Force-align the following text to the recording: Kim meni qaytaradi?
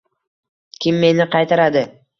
Kim 0.85 0.99
meni 1.05 1.29
qaytaradi? 1.37 1.87